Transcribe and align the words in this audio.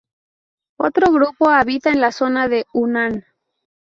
Otro 0.79 1.11
grupo 1.13 1.47
habita 1.49 1.91
en 1.91 2.01
la 2.01 2.11
zona 2.11 2.47
de 2.47 2.65
Hunan. 2.73 3.23